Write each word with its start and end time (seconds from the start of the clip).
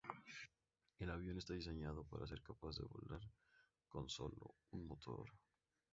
El 0.97 1.11
avión 1.11 1.37
está 1.37 1.53
diseñado 1.53 2.03
para 2.05 2.25
ser 2.25 2.41
capaz 2.41 2.75
de 2.75 2.87
volar 2.89 3.21
con 3.87 4.09
solo 4.09 4.55
un 4.71 4.87
motor. 4.87 5.29